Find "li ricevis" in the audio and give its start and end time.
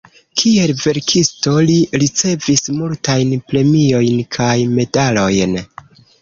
1.67-2.65